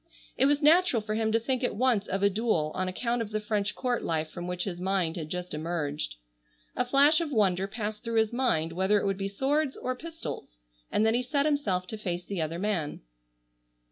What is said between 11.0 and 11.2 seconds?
then